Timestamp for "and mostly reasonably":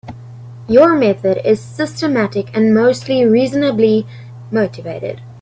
2.57-4.07